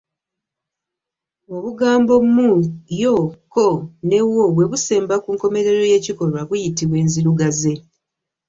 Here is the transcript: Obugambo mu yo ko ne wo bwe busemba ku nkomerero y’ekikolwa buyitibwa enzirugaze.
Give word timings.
Obugambo 1.55 2.13
mu 2.33 2.49
yo 3.01 3.15
ko 3.53 3.67
ne 4.07 4.19
wo 4.29 4.43
bwe 4.55 4.65
busemba 4.71 5.15
ku 5.23 5.29
nkomerero 5.35 5.81
y’ekikolwa 5.91 6.39
buyitibwa 6.47 6.95
enzirugaze. 7.03 7.73